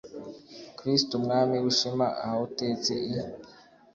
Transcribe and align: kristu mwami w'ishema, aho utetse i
kristu 0.77 1.13
mwami 1.23 1.55
w'ishema, 1.63 2.07
aho 2.25 2.37
utetse 2.47 2.93
i 3.09 3.11